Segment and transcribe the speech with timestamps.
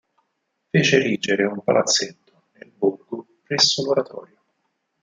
[0.71, 4.41] Fece erigere un palazzetto, nel borgo, presso l'oratorio.